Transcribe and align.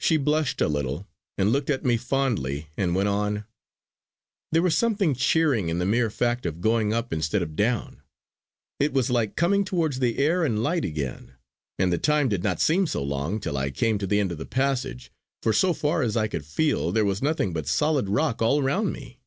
She 0.00 0.16
blushed 0.16 0.60
a 0.60 0.66
little 0.66 1.06
and 1.38 1.52
looked 1.52 1.70
at 1.70 1.84
me 1.84 1.96
fondly 1.96 2.70
and 2.76 2.92
went 2.92 3.08
on: 3.08 3.44
"There 4.50 4.62
was 4.62 4.76
something 4.76 5.14
cheering 5.14 5.68
in 5.68 5.78
the 5.78 5.86
mere 5.86 6.10
fact 6.10 6.44
of 6.44 6.60
going 6.60 6.92
up 6.92 7.12
instead 7.12 7.40
of 7.40 7.54
down. 7.54 8.02
It 8.80 8.92
was 8.92 9.10
like 9.12 9.36
coming 9.36 9.64
towards 9.64 10.00
the 10.00 10.18
air 10.18 10.44
and 10.44 10.64
light 10.64 10.84
again; 10.84 11.34
and 11.78 11.92
the 11.92 11.98
time 11.98 12.28
did 12.28 12.42
not 12.42 12.60
seem 12.60 12.88
so 12.88 13.00
long 13.04 13.38
till 13.38 13.56
I 13.56 13.70
came 13.70 13.96
to 13.98 14.08
the 14.08 14.18
end 14.18 14.32
of 14.32 14.38
the 14.38 14.44
passage, 14.44 15.12
for 15.40 15.52
so 15.52 15.72
far 15.72 16.02
as 16.02 16.16
I 16.16 16.26
could 16.26 16.44
feel 16.44 16.90
there 16.90 17.04
was 17.04 17.22
nothing 17.22 17.52
but 17.52 17.68
solid 17.68 18.08
rock 18.08 18.42
all 18.42 18.60
round 18.60 18.92
me. 18.92 19.20